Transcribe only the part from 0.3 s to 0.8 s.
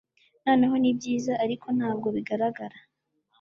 noneho